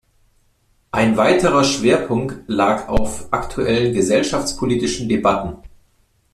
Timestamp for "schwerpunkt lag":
1.63-2.87